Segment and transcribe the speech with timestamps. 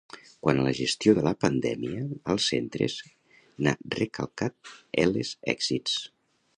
[0.45, 2.01] Quan a la gestió de la pandèmia
[2.35, 2.97] als centres,
[3.63, 4.75] n’ha recalcat
[5.07, 6.05] eles èxits.